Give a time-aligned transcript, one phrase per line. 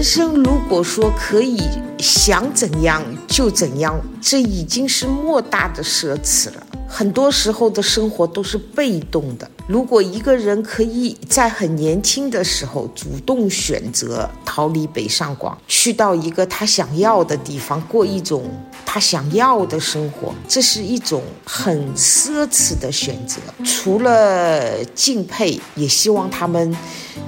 [0.00, 1.60] 人生如果说可以
[1.98, 6.66] 想怎样就怎样，这已经是莫大的奢侈了。
[6.88, 9.46] 很多时候的生活都是被动的。
[9.70, 18.42] 如果一个人可以在很年轻的时候主动选择逃离北上广，去到一个他想要的地方，过一种
[18.84, 23.36] 他想要的生活，这是一种很奢侈的选择。
[23.64, 26.76] 除了敬佩，也希望他们，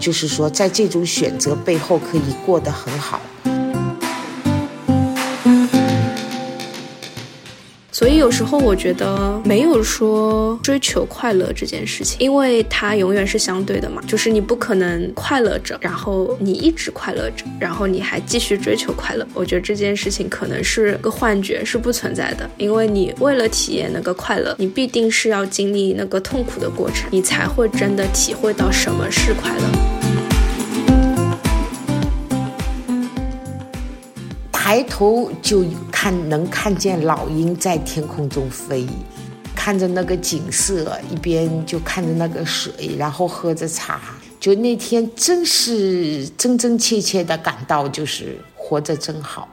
[0.00, 3.20] 就是说，在这种选择背后可以过得很好。
[8.02, 19.24] 所以有时候我觉得没有说追求快乐这件事情，因为它永远是相对的嘛，就是你不可能快乐着，然后你一直快乐着，然后你还继续追求快乐。
[19.34, 22.50] 我觉得这件事情可能是个幻觉，是不存在的。
[22.58, 30.01] 因为你为了体验那个快乐，你必定是要经历那个痛苦的过程，你才会真的体会到什么是快乐。
[34.72, 38.86] 抬头就看能看见老鹰在天空中飞，
[39.54, 44.00] 看着那个景色，一边就看着那个水，然后喝着茶，
[44.40, 49.46] 就那天真是真真切切的感到就是活着真好。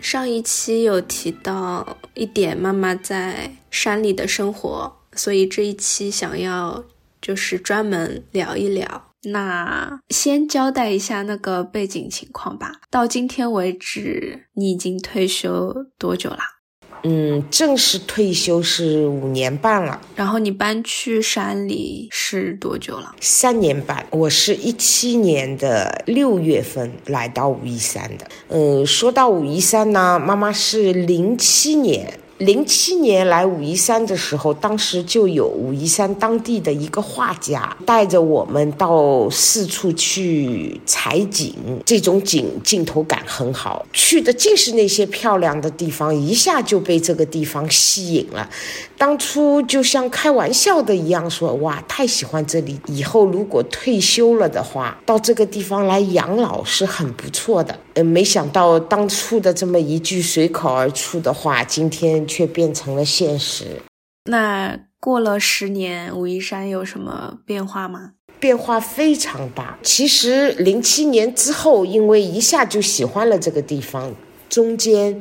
[0.00, 6.82] 上一期有提到一点妈妈在山里的生活，所以这一期想要
[7.20, 9.04] 就是专门聊一聊。
[9.26, 12.80] 那先交代一下那个背景情况吧。
[12.90, 16.50] 到今天为止，你已经退休多久啦？
[17.06, 20.00] 嗯，正式退休是五年半了。
[20.16, 23.14] 然后你搬去山里是多久了？
[23.20, 24.06] 三年半。
[24.10, 28.26] 我是一七年的六月份来到武夷山的。
[28.48, 32.18] 嗯，说到武夷山呢，妈妈是零七年。
[32.38, 41.54] 零七年来武夷山的时候，当时就有武夷山当地的一个画家带着我们到四处去采景，
[41.86, 48.50] 这种景镜头感很好，去的尽是那些漂亮的地方，一下就被这个地方吸引了。
[49.04, 63.82] 当初就像开玩笑的一样说：“哇，太喜欢这里，以后如果退休了的话，到这个地方来养老是很不错的。”呃，没想到当初的这么一句随口而出的话，今天却变成了现实。
[64.30, 68.12] 那过了十年，武夷山有什么变化吗？
[68.40, 69.78] 变化非常大。
[69.82, 74.14] 其实零七年之后，因为一下就喜欢了这个地方，
[74.48, 75.20] 中间。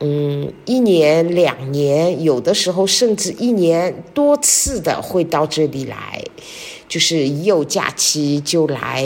[0.00, 6.22] 嗯，一年两年，有的时候甚至一年多次的会到这里来，
[6.88, 9.04] 就是一有假期就来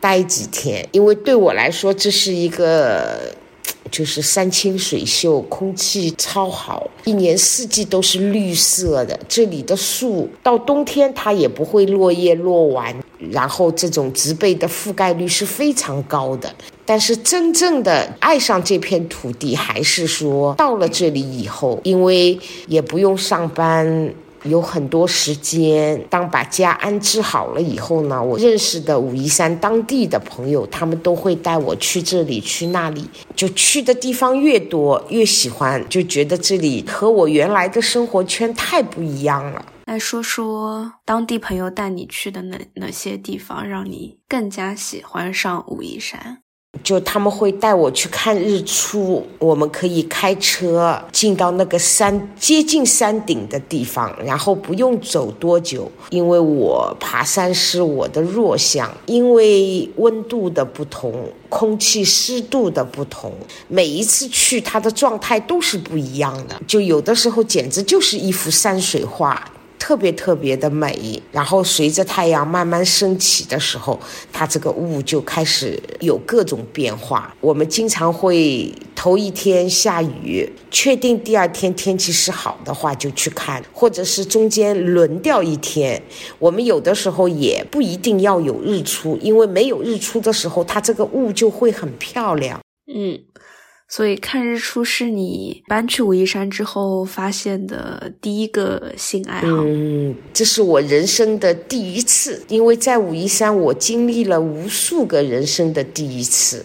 [0.00, 0.84] 待几天。
[0.90, 3.32] 因为对我来说，这是一个
[3.90, 9.18] 就是山清水秀，空气超好，一年四季都是绿色的。
[9.28, 12.94] 这里的树到冬天它也不会落叶落完，
[13.30, 16.52] 然后这种植被的覆盖率是非常高的。
[16.84, 26.02] 但是真正的爱上这片土地，还是说到了这里以后，因为也不用上班，有很多时间。
[26.08, 39.64] 当把家安置好了以后呢，我认识的武夷山当地的朋友，他们都会带我去这里去那里，就去的地方越多越喜欢，就觉得这里和我原来的生活圈太不一样了。
[39.86, 46.42] 来说说当地朋友带你去的哪哪些地方，让你更加喜欢上武夷山。
[46.82, 55.90] 就他们会带我去看日出，我们可以开车进到那个山接近山顶的地方，然后不用走多久。
[56.10, 61.12] 因为我爬山是我的弱项，因为温度的不同、
[61.48, 63.32] 空气湿度的不同，
[63.68, 66.60] 每一次去它的状态都是不一样的。
[66.66, 69.50] 就有的时候简直就是一幅山水画。
[69.78, 73.98] 特别特别的美，然后随着太阳慢慢升起的时候，
[74.32, 77.34] 它这个雾就开始有各种变化。
[77.40, 86.02] 我们经常会头一天下雨，确定第二天天气是好的话就去看，或者是中间轮掉一天。
[86.38, 92.60] 我们有的时候也不一定要有日出，因为没有日出的时候，它这个雾就会很漂亮。
[92.92, 93.20] 嗯。
[93.90, 99.46] 所以看日出是你搬去武夷山之后发现的第一个新爱好。
[99.48, 106.64] 嗯，这是我人生的第一次，因为在武夷山我经历了无数个人生的第一次，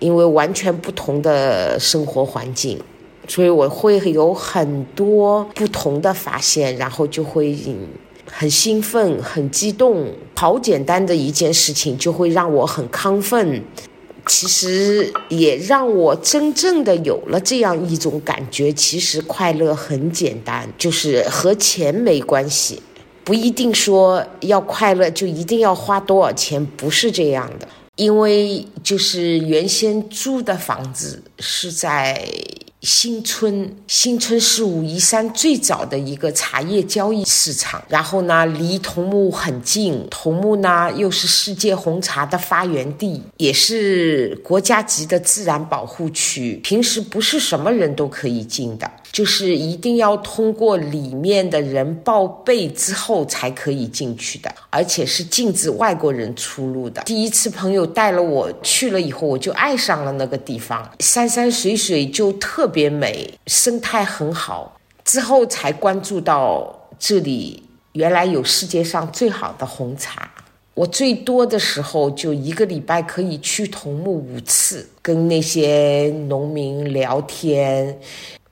[0.00, 2.80] 因为完全不同的生活环境，
[3.28, 7.56] 所以我会有很多不同的发现，然后就会
[8.28, 10.12] 很兴奋、很激动。
[10.36, 13.62] 好简单的一件事情就会让我很亢奋。
[14.26, 22.82] 其实也让我真正的有了这样一种感觉，其实快乐很简单，就是和钱没关系，
[23.22, 27.68] 不一定说要快乐就一定要花多少钱，不是这样的。
[27.96, 32.28] 因为就是原先租的房子是在。
[32.84, 37.82] 新村，新村是武夷山最早的一个茶叶交易市场。
[37.88, 48.90] 然后呢，离桐木很近，桐木呢又是世界红茶的发源地，也是国家级的自然保护区，平时不是什么人都可以进的。
[49.14, 57.00] 就是一定要通过里面的人报备之后才可以进去的，而且是禁止外国人出入的。
[57.04, 64.76] 第一次朋友带了我去了以后，我就爱上了那个地方，山山水水就特别美，生态很好。
[65.04, 67.62] 之后才关注到这里
[67.92, 70.28] 原来有世界上最好的红茶。
[70.74, 77.96] 我最多的时候就一个礼拜可以去桐木五次，跟那些农民聊天。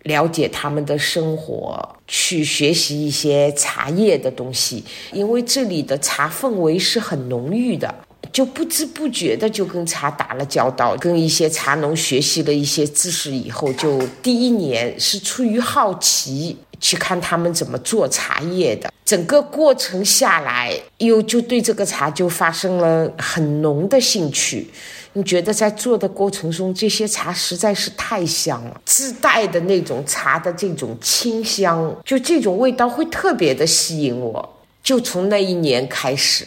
[0.04, 4.82] 了解他们的生活，去学习一些茶叶的东西，
[5.12, 7.94] 因为这里的茶氛围是很浓郁的，
[8.32, 24.68] 就不知不觉的就跟茶打了交道，跟一些茶农学习了一些知识以后，就第一年是出于好奇去看他们怎么做茶叶的，整个过程下来，又就对这个茶就发生了很浓的兴趣。
[25.14, 34.58] 你觉得在做的过程中，这些茶实在是太香了，自带的那种茶的这种清香，就这种味道会特别的吸引我。
[34.82, 36.44] 就从那一年开始，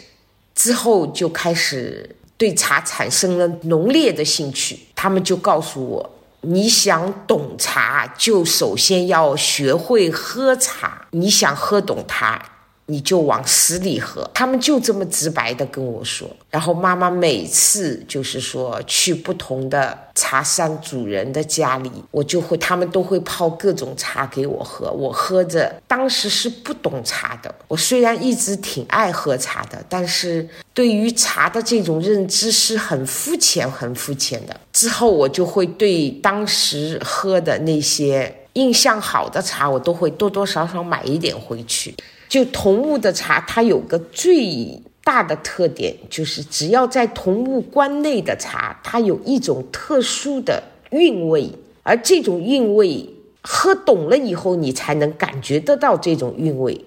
[0.53, 4.79] 之后就开始对茶产生了浓烈的兴趣。
[4.95, 6.11] 他们就告诉我，
[6.45, 11.07] 你想懂茶，就首先要学会喝茶。
[11.11, 12.41] 你想喝懂它。
[12.87, 16.29] 你就往死里喝，他们就这么直白的跟我说。
[16.51, 24.91] 然后妈妈每次就是说去不同的茶山主人的家里，我就会他们都会泡各种茶给我喝。
[24.91, 27.51] 我喝着，当时是不懂茶的。
[27.67, 34.55] 我虽然一直挺爱喝茶的，但是对于茶的这种认知是很肤浅、很肤浅的。
[34.73, 41.95] 之后我就会对当时喝的那些印象好的茶，我都会多多少少买一点回去。
[42.27, 51.49] 就桐木的茶，它有个最大的特点，就是只要在桐木关内的茶，它有一种特殊的韵味，
[51.83, 53.07] 而这种韵味
[53.41, 56.83] 喝懂了以后，你才能感觉得到这种韵味。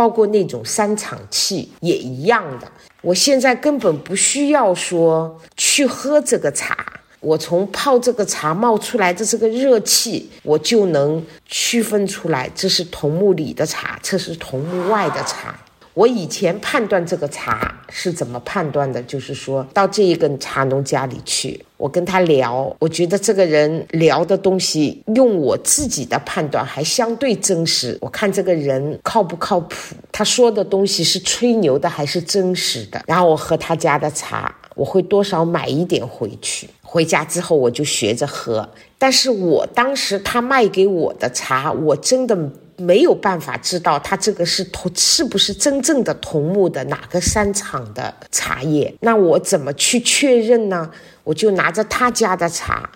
[0.00, 2.66] 包括那种三场气也一样的。
[3.02, 6.74] 我现在根本不需要说去喝这个茶。
[7.20, 15.54] 我从泡这个茶冒出来的这个热气，我就能区分出来，这是桐木里的茶，这是桐木外的茶。
[15.94, 19.02] 我以前判断这个茶是怎么判断的？
[19.02, 27.98] 就是说到这一个茶农家里去，我跟他聊，我觉得这个人聊的东西，用我自己的判断还相对真实。
[28.00, 33.02] 我看这个人靠不靠谱，他说的东西是吹牛的还是真实的？
[33.06, 36.68] 然后我喝他家的茶，我会多少买一点回去。
[36.82, 42.36] 回家之后我就学着喝，但是我当时他卖给我的茶，我真的
[42.80, 48.92] 没有办法知道他这个是同是不是真正的桐木的哪个山场的茶叶。
[49.00, 50.90] 那我怎么去确认呢？
[51.24, 52.90] 我就拿着他家的茶，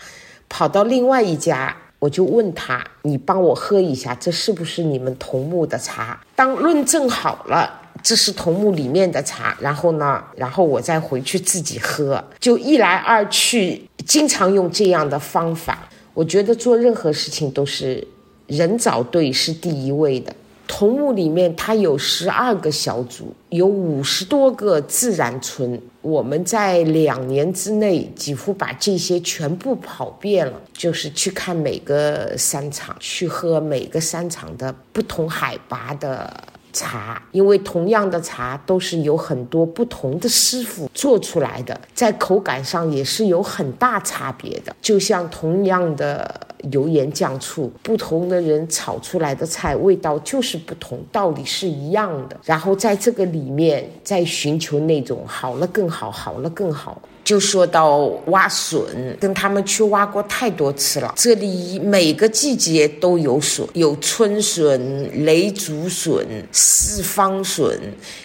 [0.49, 7.83] 跑到另外一家，我就问他：“你帮我喝一下，这是不是你们桐木的茶？”当论证好了。
[8.03, 15.89] 这是桐木里面的茶，然后呢，然后我再回去自己喝，就一来二去，经常用这样的方法。
[16.13, 18.07] 我觉得做任何事情都是
[18.47, 20.35] 人找对是第一位的。
[20.67, 36.33] 桐木里面它有十二个小组，有五十多个自然村，我们在两年之内几乎把这些全部跑遍了，就是去看每个山场，去喝每个山场的不同海拔的。
[36.77, 44.75] 茶，因为同样的茶都是有很多不同的师傅做出来的，在口感上也是有很大差别的。
[44.83, 52.37] 就像同样的油盐酱醋，不同的人炒出来的菜味道就是不同，道理是一样的。
[52.45, 57.01] 然后在这个里面在寻求那种好了更好，好了更好。
[57.25, 58.81] 就说到挖笋，
[59.19, 61.13] 跟他们去挖过太多次了。
[61.17, 67.77] 这里每个季节都有笋，有春笋、雷竹笋、四方笋，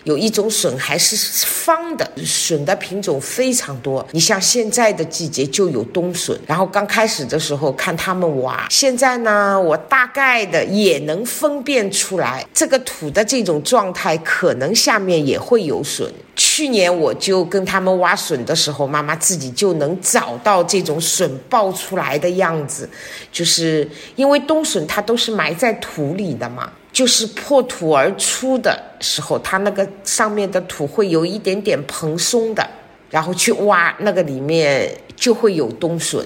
[0.03, 1.15] 有一种笋还是
[1.48, 2.06] 方的。
[2.25, 4.06] 笋的品种非常多。
[4.12, 16.12] 你像现在的季节就有冬笋，然后刚开始的时候看他们挖，现在呢，我大概的也能分辨出来，这个土的这种状态，可能下面也会有笋。
[16.41, 22.89] 去年我就跟他们挖笋的时候，妈妈自己就能找到这种笋爆出来的样子，
[23.29, 32.65] 就是因为冬笋它都是埋在土里的嘛，就是破土而出的时候，它那个上面的土会有一点点蓬松的，
[33.10, 36.25] 然后去挖那个里面就会有冬笋，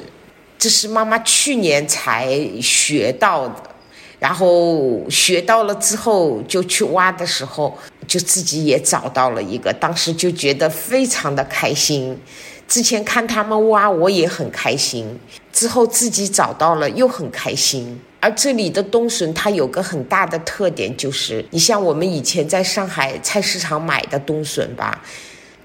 [0.60, 3.73] 这是妈妈去年才学到的。
[4.24, 7.78] 然后学到了之后，就去挖的时候，
[8.08, 12.18] 就自己也找到了一个，当时就觉得非常的开心。
[12.66, 15.20] 之前看他们挖，我也很开心。
[15.52, 18.00] 之后自己找到了，又很开心。
[18.22, 25.02] 而这里的冬笋，它有个很大的特点，就是你像我们以前在上海菜市场买的冬笋吧，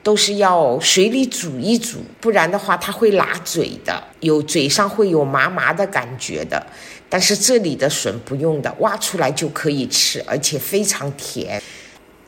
[0.02, 6.66] 都是要水里煮一煮，不然的话它会辣嘴的，有嘴上会有麻麻的感觉的。
[7.08, 11.62] 但是这里的笋不用的，挖出来就可以吃，而且非常甜。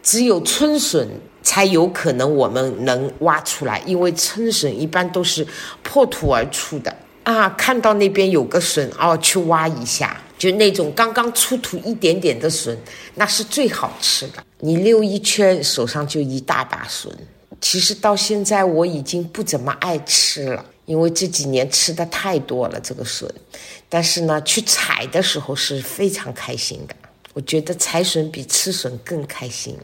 [0.02, 1.06] 只有春笋
[1.42, 5.46] 才有可能我们能挖出来，因为春笋一般都是
[5.82, 7.49] 破土而出的啊。
[7.50, 12.75] 看到那边有个笋哦，去挖一下，就那种刚刚出土一点点的笋，
[13.16, 14.42] 那是最好吃的。
[14.60, 17.12] 你溜一圈，手上就一大把笋。
[17.60, 20.64] 其实到现在我已经不怎么爱吃了。
[20.90, 23.32] 因为这几年吃的太多了这个笋，
[23.88, 26.94] 但是呢，去采的时候是非常开心的。
[27.32, 29.78] 我觉得采笋比吃笋更开心。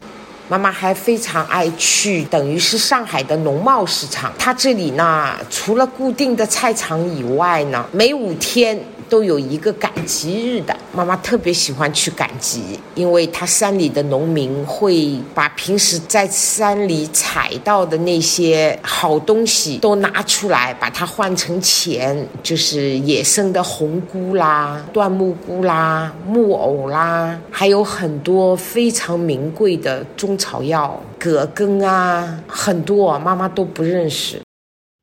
[0.49, 4.33] 妈妈还非常爱去，等于是上海的农贸市场。
[4.37, 8.77] 它这里呢，除了固定的菜场以外呢，每五天
[9.09, 10.73] 都有一个赶集日的。
[10.93, 30.37] 妈妈特别喜欢去赶集，因为他山里的农民会把平时在山里采到的那些好东西都拿出来，把它换成钱，就是野生的红菇啦、椴木菇啦、木偶啦，还有很多非常名贵的中。
[30.37, 34.39] 草药、葛根啊，很多妈妈都不认识。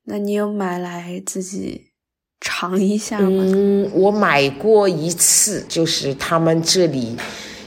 [0.05, 1.89] 那你有买来自己
[2.47, 3.43] 尝一下吗？
[3.47, 7.17] 嗯，我买过一次，就是他们这里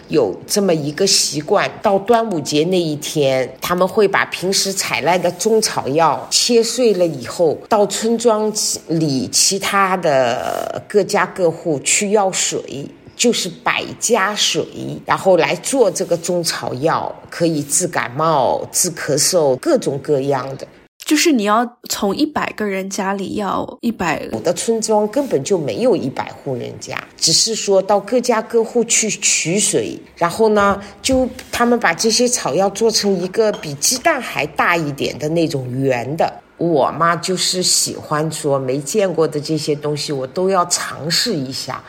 [0.08, 8.54] 有这么一个习惯，到端午节那一天，他们会把平时采来的中草药切碎了以后，到村庄
[8.88, 12.86] 里其他的各家各户去要水。
[13.18, 14.64] 就是百家水，
[15.04, 20.68] 然后来做这个中草药，可以治感冒、治咳嗽，各种各样的。
[21.08, 36.42] 就是你要从一百个人家里要一百，有的村庄根本就没有一百户人家，只是说到各家各户去取水，然后呢，就他们把这些草药做成一个比鸡蛋还大一点的那种圆的。
[36.58, 41.82] 我嘛，就是喜欢说没见过的这些东西，我都要尝试一下。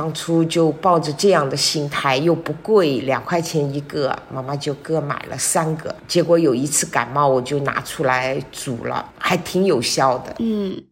[0.00, 5.94] 当初就抱着这样的心态，又不贵，两块钱一个，妈妈就各买了三个。
[6.08, 10.34] 结果有一次感冒，我就拿出来煮了，还挺有效的。
[10.38, 10.82] 嗯，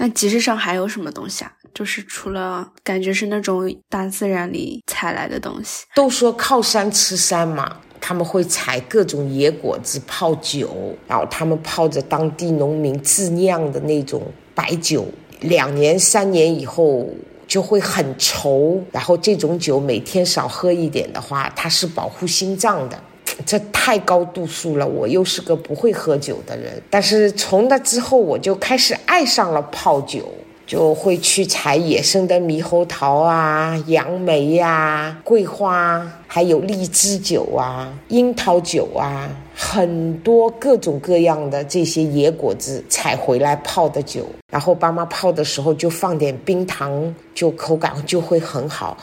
[0.00, 1.52] 那集市上还有什么东西啊？
[1.72, 14.22] 就是除了感觉是那种大自然里采来的东西，都说靠山吃山嘛，他们会采各种野果子泡酒，然后他们泡着当地农民自酿的那种
[14.56, 15.06] 白酒，
[15.42, 17.08] 两年三年以后。
[17.46, 22.98] 就会很稠，然后这种酒每天少喝一点的话，它是保护心脏的。
[23.44, 30.24] 这太高度数了，我又是个不会喝酒的人，但是从那之后我就开始爱上了泡酒。
[30.66, 48.98] 就会去采野生的猕猴桃啊、杨梅呀、桂花，还有荔枝酒啊、樱桃酒啊，很多各种各样的这些野果子采回来泡的酒，然后爸妈泡的时候就放点冰糖，就口感就会很好。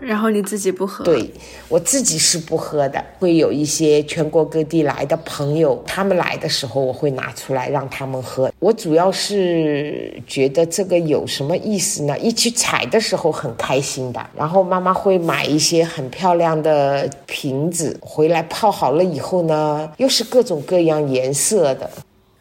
[0.00, 1.04] 然后你自己不喝？
[1.04, 1.30] 对
[1.68, 3.02] 我自己是不喝的。
[3.18, 8.52] 会有一些全国各地来的朋友，他们来的时候，我会拿出来让他们喝。
[8.58, 12.18] 我主要是觉得这个有什么意思呢？
[12.18, 14.26] 一起采的时候很开心的。
[14.36, 21.88] 然后妈妈会买一些很漂亮的瓶子回来泡好了以后呢，又是各种各样颜色的。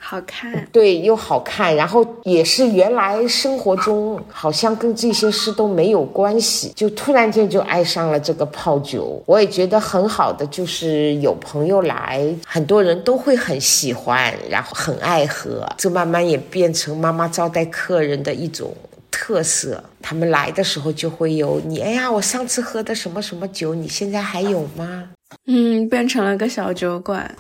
[0.05, 9.23] 好看，对，又好看，然后也是原来生活中好像跟这些事都没有关系，就突然间就爱上了这个泡酒。
[9.25, 18.75] 我也觉得很好的，就是有朋友来，很多人都会很喜欢，然后很爱喝，这慢慢也变成妈妈招待客人的一种
[19.09, 19.81] 特色。
[20.01, 25.05] 他们来的时候就会有你，哎呀，我上次喝的什么什么酒，你现在还有吗？
[25.45, 27.33] 嗯，变成了个小酒馆。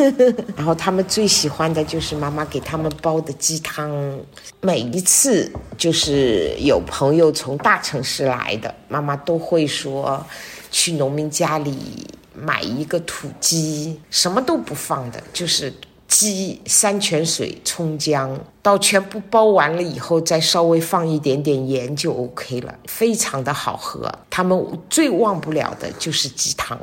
[0.56, 4.18] 然后他们最喜欢的就是妈妈给他们煲的鸡汤。
[4.60, 10.24] 每一次就是有朋友从大城市来的，妈妈都会说
[10.70, 15.72] 去农民家里买一个土鸡，什么都不放的，就是
[16.08, 24.12] 鸡、山泉水、葱姜，到全部煲完了以后，再稍微放一点点盐就 OK 了，非常的好喝。
[24.28, 26.78] 他们最忘不了的就是鸡汤。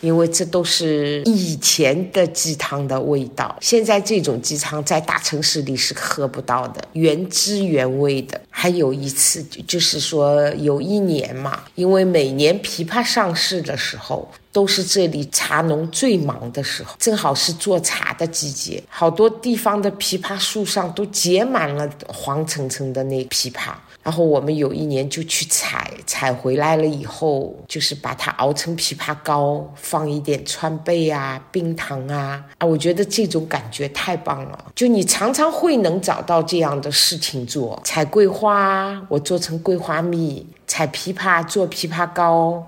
[0.00, 8.40] 因为这都是以前的鸡汤的味道，现在这种鸡汤在大城市里是喝不到的，原汁原味的。
[8.50, 23.72] 还有一次，就是说有一年嘛，因为每年枇杷上市的时候，都是这里茶农最忙的时候，正好是做茶的季节，好多地方的枇杷树上都结满了黄澄澄的那枇杷。
[24.08, 34.72] 然后我们有一年就去采，采回来了以后，就是把它熬成枇杷膏，放一点川贝啊、冰糖啊啊，我觉得这种感觉太棒了。
[34.74, 42.66] 就你常常会能找到这样的事情做，采桂花，我做成桂花蜜；采枇杷，做枇杷膏。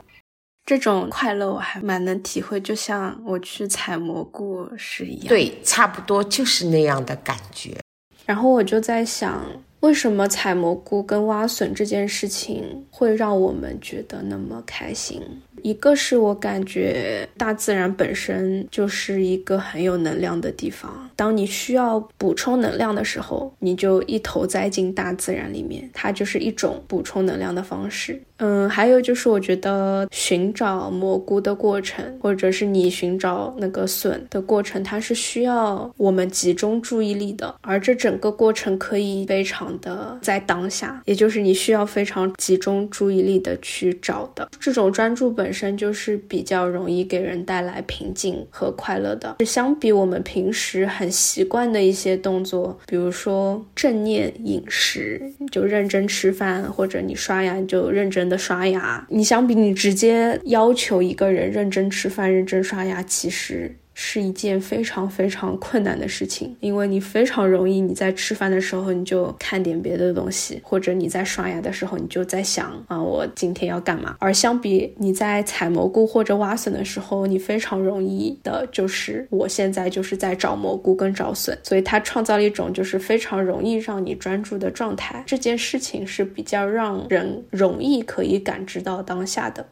[0.67, 5.29] 这种快乐我还蛮能体会，就像我去采蘑菇是一样。
[5.29, 7.79] 对，差不多就是那样的感觉。
[8.27, 9.43] 然后我就在想。
[9.81, 15.21] 为什么采蘑菇跟挖笋这件事情会让我们觉得那么开心？
[15.63, 28.21] 一个是我感觉大自然本身就是一个很有能量的地方，当你需要补充能量的时候，你就一头栽进大自然里面，它就是一种补充能量的方式。
[28.41, 45.51] 嗯，还有就是我觉得寻找蘑菇的过程，或者是你寻找那个笋的过程，它是需要我们集中注意力的，而这整个过程可以非常的在当下，也就是你需要非常集中注意力的去找的这种专注本。
[45.51, 49.45] 身就是比较容易给人带来平静和快乐的。
[49.45, 55.21] 相比我们平时很习惯的一些动作，比如说正念饮食，
[55.51, 59.05] 就认真吃饭，或者你刷牙就认真的刷牙。
[59.11, 63.77] 你相比你直接要求一个人认真吃饭、认真刷牙，其实。
[64.03, 74.17] 是一件非常非常困难的事情，因为你非常容易你在吃饭的时候你就看点别的东西，或者你在刷牙的时候你就在想啊，我今天要干嘛？
[74.19, 85.23] 而相比你在采蘑菇或者挖笋的时候，你非常容易的就是我现在就是在找蘑菇跟找笋，所以它创造了一种就是非常容易让你专注的状态。
[85.27, 89.67] 这件事情是比较让人容易可以感知到当下的。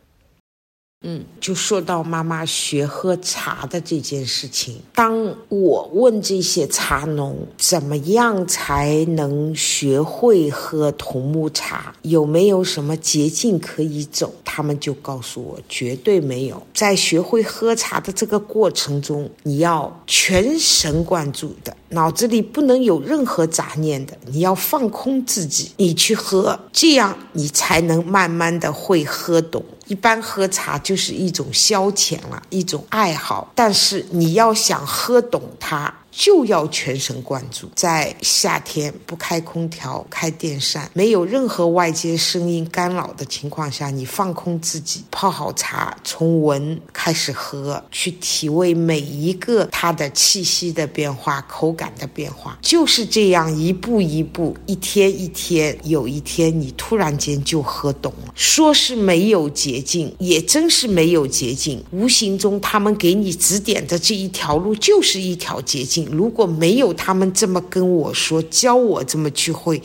[1.02, 4.80] 嗯，就说到妈妈学喝茶的这件事情。
[4.92, 14.34] 当我问这些茶农怎么样才能学会喝桐木茶，有没有什么捷径可以走？
[14.44, 16.60] 他们就告诉我，绝对没有。
[16.74, 29.64] 在学会喝茶的这个过程中，你要全神贯注的，脑子里不能有任何杂念的，你要放空自己，你去喝，这样你才能慢慢的会喝懂。
[29.88, 35.92] 一般喝茶就是一种消遣了，一种爱好，但是你要想喝懂它。
[36.18, 58.32] 就要全神贯注，在夏天不开空调、开电扇，没有任何外界声音干扰的情况下，你放空自己，泡好茶，从闻开始喝，去体味每一个它的气息的变化、口感的变化，就是这样一步一步，一天一天，有一天你突然间就喝懂了。
[58.34, 66.07] 说是没有捷径，也真是没有捷径，无形中他们给你指点的这一条路就是一条捷径。
[66.10, 69.82] 如果没有他们这么跟我说，教我这么去会，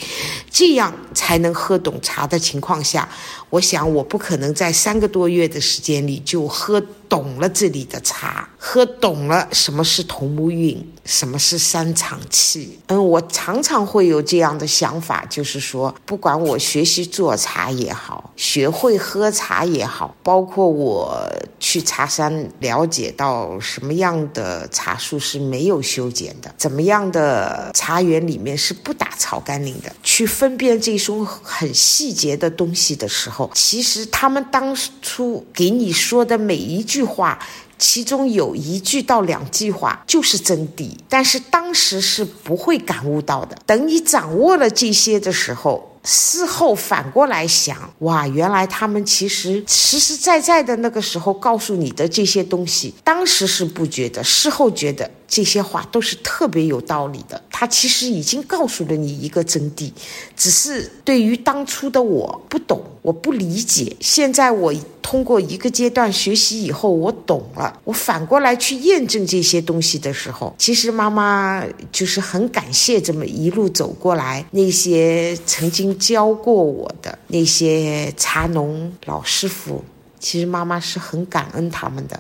[0.50, 3.08] 这样才能喝懂茶的情况下，
[3.54, 6.84] 我想我不可能在三个多月的时间里就喝。
[7.10, 12.80] 懂了这里的茶，喝懂了什么是桐木韵，什么是三场气。
[12.88, 21.16] 嗯，我常常会有这样的想法，就是说，不管我学习做茶也好，学会喝茶也好，包括我
[21.60, 37.04] 去茶山了解到什么样的茶树是没有修剪的，怎么样的茶园里面是不打草甘膦的，去分辨这种很细节的东西的时候，其实他们当初给你说的每一句。
[37.04, 37.38] 话，
[37.78, 43.56] 其中有一句到两句话就是真谛，但是当时是不会感悟到的。
[43.66, 57.42] 等你掌握了这些的时候，事后反过来想，哇，原来他们其实实实在在的那个时候告诉你的这些东西，当时是不觉得，事后觉得这些话都是特别有道理的。
[57.50, 59.92] 他其实已经告诉了你一个真谛，
[60.38, 63.96] 只是对于当初的我不懂，我不理解。
[64.00, 64.74] 现在我。
[65.04, 67.80] 通过一个阶段学习以后，我懂了。
[67.84, 79.84] 我反过来去验证这些东西的时候，其实妈妈就是很感谢这么一路走过来那些曾经教过我的那些茶农老师傅。
[80.20, 82.20] 其实妈妈是很感恩他们的。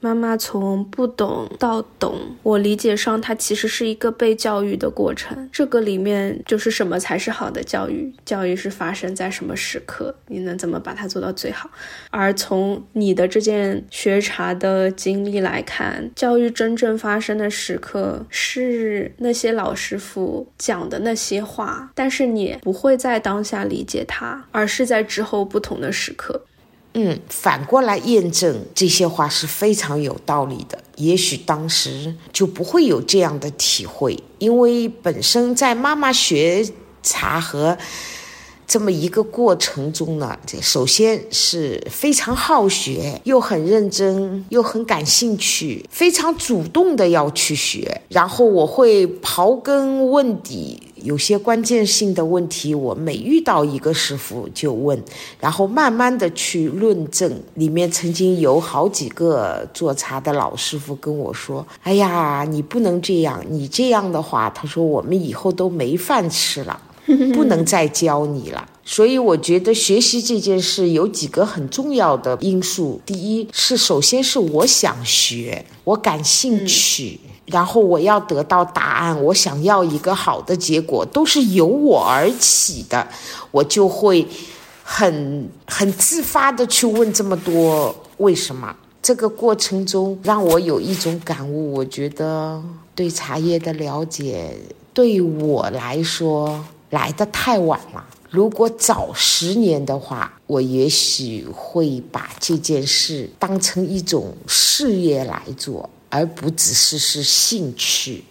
[0.00, 5.48] 妈妈从不懂到懂，我理解上，它其实是一个被教育的过程。
[5.52, 8.12] 这个里面就是什么才是好的教育？
[8.24, 10.14] 教育是发生在什么时刻？
[10.26, 11.70] 你能怎么把它做到最好？
[12.10, 26.40] 而从你的这件学茶的经历来看，教育真正发生的时刻是那些老师傅讲的那些话，但是你不会在当下理解它，而是在之后不同的时刻。
[26.94, 30.82] 嗯，反过来验证这些话是非常有道理的。
[30.96, 36.66] 也许当时就不会有这样的体会，因为本身在妈妈学
[37.02, 37.78] 茶和
[38.68, 48.02] 这么一个过程中呢，这首先是非常好学，又很认真，又很感兴趣，非常主动的要去学。
[48.10, 50.78] 然后我会刨根问底。
[51.02, 55.00] 有些关键性的问题，我每遇到一个师傅就问，
[55.38, 57.40] 然后慢慢的去论证。
[57.54, 66.80] 里面曾经有好几个做茶的老师傅跟我说：“哎呀，你不能这样，你这样的话，他说我们以后都没饭吃了，
[67.34, 77.20] 不能再教你了。”所以我觉得学习这件事有几个很重要的因素：第一是首先是我想学，我感兴趣。
[77.46, 83.08] 然后我要得到答案，我想要一个好的结果，都是由我而起的，
[83.50, 84.26] 我就会
[84.82, 88.76] 很很自发的去问这么多为什么。
[89.00, 92.62] 这个过程中让我有一种感悟，我觉得
[92.94, 94.54] 对茶叶的了解
[94.92, 98.06] 对我来说来的太晚了。
[98.30, 105.88] 如果早十年的话，我也许会把这件事当成一种事业来做。
[106.10, 108.24] 而不只是是兴趣，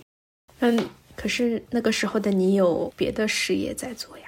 [0.62, 4.24] 嗯，可是那个时候的你有别的事业在做呀？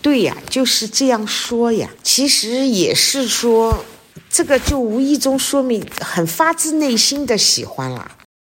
[0.00, 1.90] 对呀，就是这样说呀。
[2.02, 3.84] 其实也是说，
[4.30, 8.16] 这个就无意中说明很发自内心的喜欢了。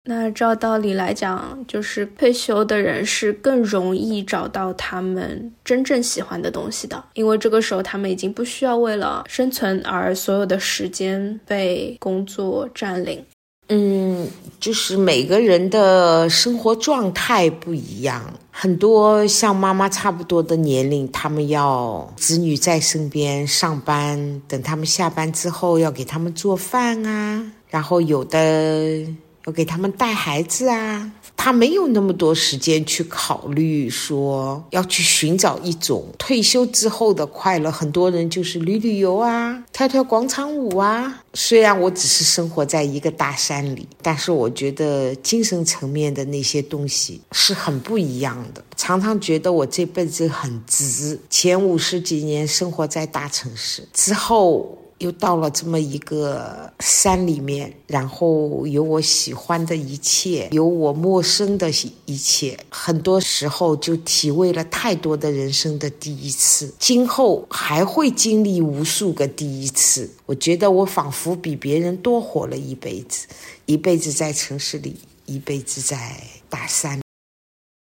[0.09, 13.21] 那照道理来讲，就是退休的人是更容易找到他们真正喜欢的东西的，因为这个时候他们已经不需要为了生存而所有的时间被工作占领。
[13.69, 14.29] 嗯，
[14.61, 29.05] 就是每个人的生活状态不一样，很多像妈妈差不多的年龄，他们要子女在身边上班，等他们下班之后要给他们做饭啊，然后有的
[29.46, 31.11] 要给他们带孩子啊。
[31.38, 37.70] 他没有那么多时间去考虑说要去寻找一种退休之后的快乐。
[37.70, 41.22] 很多人就是旅旅游啊，跳跳广场舞啊。
[41.35, 48.64] 虽然我只是生活在一个大山里，但是我觉得精神层面的那些东西是很不一样的。
[48.74, 51.20] 常常觉得我这辈子很值。
[51.28, 54.76] 前五十几年生活在大城市之后。
[54.98, 61.70] 又到了这么一个山里面，然后有我喜欢的一切，有我陌生的
[62.06, 70.11] 一切，很多时候就体味了太多的人生的第一次，今后还会经历无数个第一次。
[70.24, 73.26] 我觉得我仿佛比别人多活了一辈子，
[73.66, 77.00] 一辈子在城市里，一辈子在大山。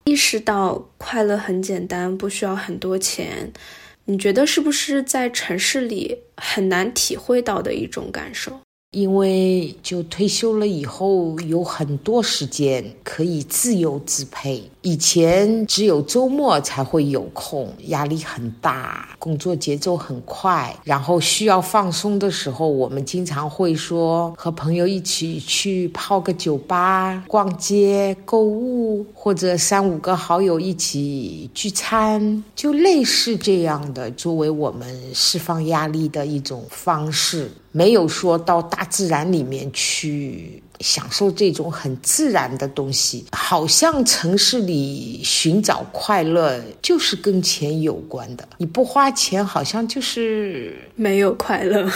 [0.05, 3.53] 意识到快乐很简单，不需要很多钱。
[4.13, 8.61] 你觉得是不是在城市里很难体会到的一种感受？
[8.93, 14.63] 因为就退休了以后，有很多时间可以自由支配。
[14.83, 37.51] 以前只有周末才会有空，压力很大，工作节奏很快，然后需要放松的时候，我们经常会说和朋友一起去泡个酒吧、逛街、购物，或者三五个好友一起聚餐，就类似这样的，作为我们释放压力的一种方式。
[37.73, 48.47] 没有说到大自然里面去享受这种很自然的东西，好像城市里寻找快乐就是跟钱有关的。
[48.59, 51.91] 你不花钱，好像就是没有快乐。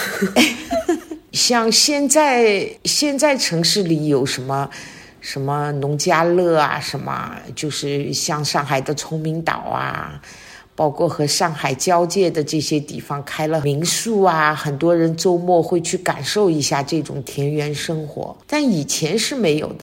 [1.31, 4.67] 像现在，现在城市里有什么
[5.21, 10.19] 什么农家乐啊，什么就是像上海的崇明岛啊。
[10.77, 19.79] 包括和上海交界的这些地方开了民宿啊，很多人周末会去感受一下这种田园生活，但以前是没有的。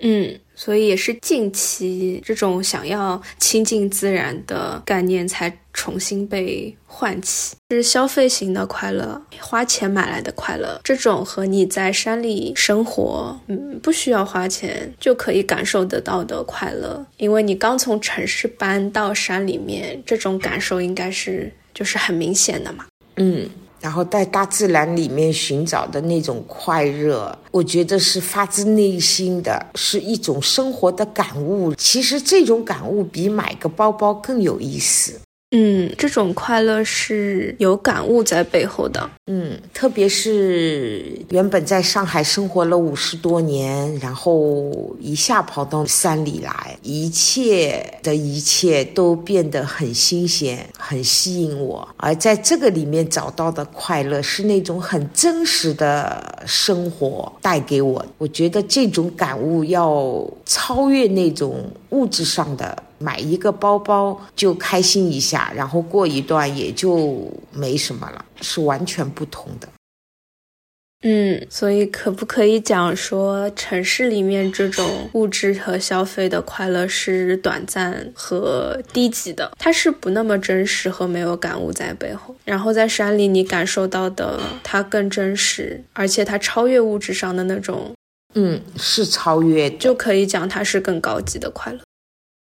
[0.00, 0.38] 嗯。
[0.54, 10.80] 所以也是近期这种想要亲近自然的概念才重新被唤起，是消费型的快乐，花钱买来的快乐。
[10.84, 22.84] 这种和你在山里生活，嗯，不需要花钱就可以感受得到的快乐，因为你刚从城市搬到山里面，这种感受应该是就是很明显的嘛。
[23.16, 23.48] 嗯。
[23.80, 31.74] 然后在大自然里面寻找的那种快乐，我觉得是发自内心的，是一种生活的感悟。
[31.74, 35.18] 其实这种感悟比买个包包更有意思。
[35.54, 39.10] 嗯，这种快乐是有感悟在背后的。
[39.26, 51.86] 嗯，特别是原本在上海生活了五十多年，然后一下跑到山里来，一切的一切都变得很新鲜，很吸引我。
[51.98, 58.02] 而在这个里面找到的快乐，是那种很真实的生活带给我。
[58.16, 62.82] 我觉得这种感悟要超越那种物质上的。
[63.02, 69.68] 买一个包包就开心一下，然后过一段也就没什么了，是完全不同的。
[71.04, 82.32] 嗯，所以可不可以讲说，城市里面这种物质和消费的快乐是短暂和低级的，它是不那么真实和没有感悟在背后。
[82.44, 87.92] 然后在山里你感受到的，它更真实，而且它超越物质上的那种，
[88.34, 91.80] 嗯，是超越，就可以讲它是更高级的快乐。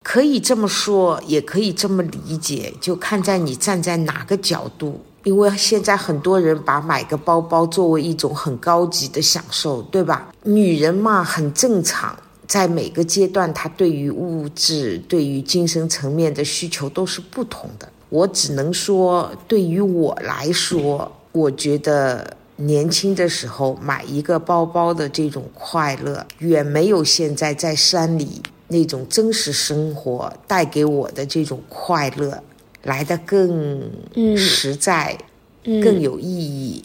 [0.07, 5.01] 可以这么说，也可以这么理解，就看在你站在哪个角度。
[5.23, 10.31] 因为现在很多人把买个包包作为一种很高级的享受，对吧？
[10.43, 12.15] 女人嘛，很正常，
[12.47, 17.91] 在每个阶段，她对于物质、对于精神层面的需求都是不同的。
[18.09, 28.43] 我只能说，对于我来说，我觉得年轻的时候买一个包包的这种快乐，远没有现在在山里。
[28.67, 32.41] 那种真实生活带给我的这种快乐，
[32.83, 33.89] 来的更
[34.35, 35.17] 实在，
[35.63, 36.83] 更有意义。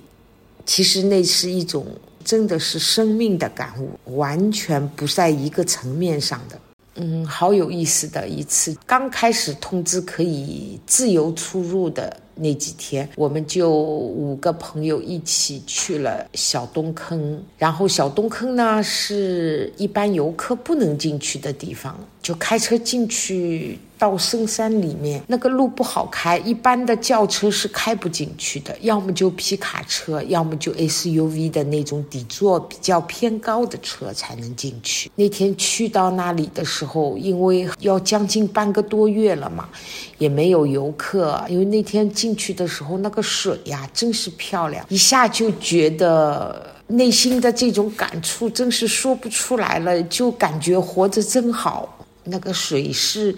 [0.67, 1.87] 其实那是一种
[2.25, 6.59] 真的是生命的感悟，完全不在一个层面上的。
[6.97, 12.17] 嗯，好有意思的一次，刚开始通知可以自由出入的。
[12.41, 17.43] 那几天，我们就五个朋友一起去了小东坑。
[17.59, 23.79] 然后小东坑呢，是一般游客不能进去的地方，就开车进去。
[24.01, 35.11] 到深山里面，那个路不好开，一般的轿车是开不进去的，要么就皮卡车，要么就 SUV 的那种底座比较偏高的车才能进去。
[35.17, 39.69] 那天去到那里的时候，因为要将近半个多月了嘛，
[40.17, 41.39] 也没有游客。
[41.51, 52.07] 因为那天进去的时候，那个水呀，真是漂亮，一下就觉得内心的这种感触真是说不出来了，就感觉活着真好。
[52.25, 53.37] 那个水是。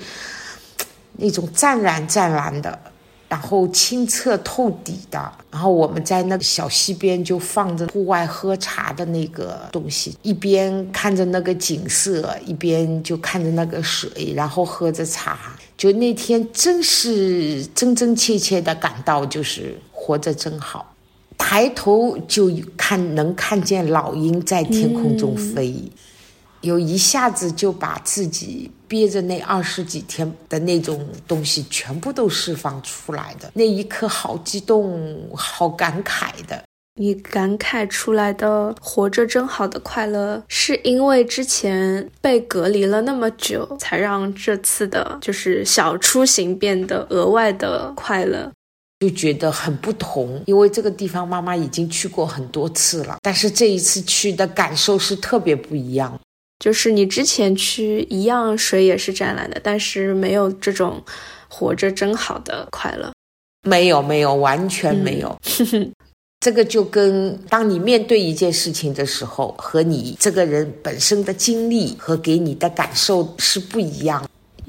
[1.17, 2.79] 那种湛蓝湛蓝的，
[3.29, 15.39] 然后清澈透底的，然后我们在那个小溪边就放着户外喝茶的那个东西，一边看着那个景色，一边就看着那个水，然后喝着茶。
[15.77, 20.95] 就那天真是真真切切的感到，就是活着真好。
[21.37, 25.75] 抬头就看能看见老鹰在天空中飞。
[26.63, 36.63] 有一下子就把自己憋着那二十几天的那种东西全部都释放出来的那一刻，好激动，好感慨的。
[37.01, 48.53] 你感慨出来的活着真好的快乐，是因为之前被隔离了那么久，才让这次的就是小出行变得额外的快乐，
[49.01, 50.43] 就觉得很不同。
[50.45, 56.21] 因为这个地方妈妈已经去过很多次了，但是这一次去的感受是特别不一样。
[56.63, 61.03] 就是你之前去一样，水也是湛蓝的，但是没有这种
[61.49, 63.13] 活着真好的快乐，
[63.69, 65.37] 没有没有完全没有。
[66.39, 74.25] 这个就跟当你面对一件事情的时候，和你这个人本身的经历和给你的感受是不一样。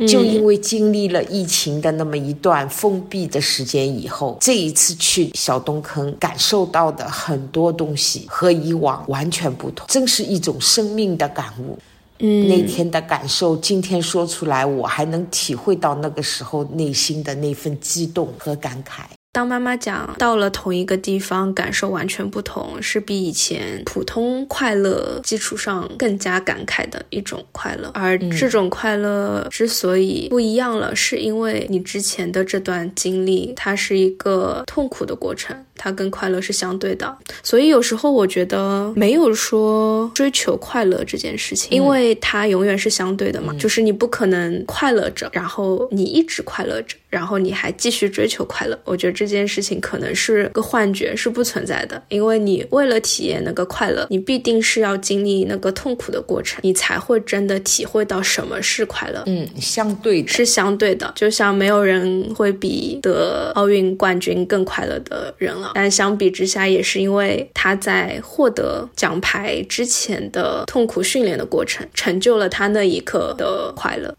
[0.07, 11.77] 就因为经历了疫情的那么一段封闭的时间以后，这一次去小东坑，感受到的很多东西和以往完全不同，真是一种生命的感悟。
[12.19, 19.03] 嗯，那天的感受，今天说出来，我还能体会到那个时候内心的那份激动和感慨。
[19.33, 27.89] 当妈妈讲到了同一个地方，感受完全不同，是比以前普通快乐基础上更加感慨的一种快乐。
[27.95, 35.65] 而这种快乐之所以不一样了，是因为你之前的这段经历，它是一个痛苦的过程。
[35.75, 48.79] 它跟快乐是相对的，所以有时候我觉得没有说追求快乐这件事情，因为它永远是相对的嘛，就是你不可能快乐着，然后你一直快乐着，然后你还继续追求快乐。
[48.85, 59.23] 我觉得这件事情可能是个幻觉，是不存在的，因为你为了体验那个快乐，你必定是要经历那个痛苦的过程，你才会真的体会到什么是快乐。
[59.25, 65.62] 嗯，相对是相对的，就像没有人会比得奥运冠军更快乐的人。
[65.73, 74.15] 但相比之下，也是因为他在获得奖牌之前的痛苦训练的过程，成就了他那一刻的快乐。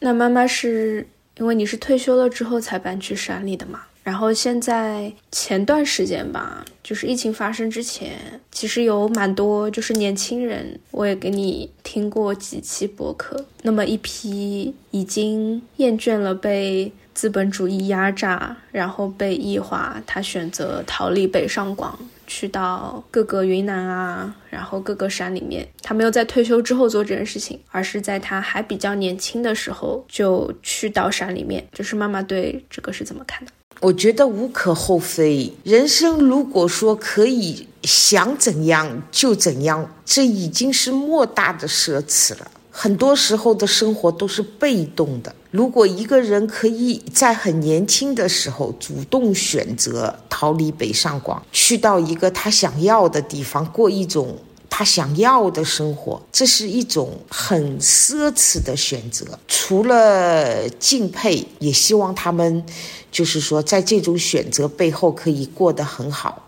[0.00, 1.06] 那妈妈是
[1.38, 3.80] 因为你是退休了之后才搬去山里的嘛？
[4.02, 8.16] 然后现在前段时间吧，就是疫情发生之前，
[8.50, 13.44] 其实有蛮多就是年轻人，我也给你听过几期博客。
[13.62, 21.98] 那么一批已经厌倦了被资本主义压榨，然后被异化，他选择逃离北上广。
[22.32, 31.66] 去到各个云南啊，然后各个山里面，他没有在退休之后做这件事情，而是在他还比较年轻的时候就去到山里面。
[31.72, 33.50] 就是妈妈对这个是怎么看的？
[33.80, 35.52] 我觉得无可厚非。
[35.64, 42.48] 人生如果说可以想怎样就怎样，这已经是莫大的奢侈了。
[42.70, 45.34] 很多时候的生活都是被动的。
[45.50, 59.26] 如果一个人可以在很年轻的时候主动选择逃离北上广，去到一个他想要的地方，过一种他想要的生活，这是一种很奢侈的选择。
[59.48, 62.64] 除了敬佩，也希望他们，
[63.10, 66.46] 就是说，在这种选择背后可以过得很好。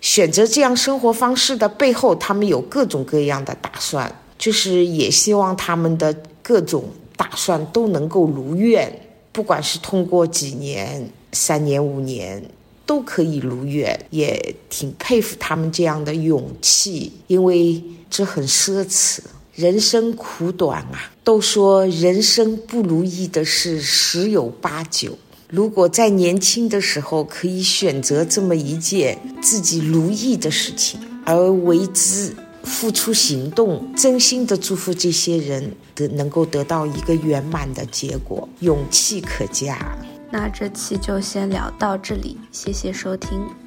[0.00, 6.84] 选择这样生活方式的背后，他们有各种各样的打算，就是也希望他们的各种。
[7.22, 8.92] 打算都能够如愿，
[9.30, 12.42] 不管是通过几年、三年、五年，
[12.84, 17.80] 都可以如愿，也挺佩服他们这样的勇气，因为
[18.10, 19.20] 这很奢侈。
[19.54, 25.16] 人生苦短啊，都说人生不如意的事十有八九。
[25.48, 32.34] 如果在年轻的时候可以选择这么一件自己如意的事情而为之。
[32.64, 39.96] 付出行动，真心的祝福这些人得能够得到一个圆满的结果，勇气可嘉。
[40.30, 43.61] 那这期就先聊到这里，谢谢收听。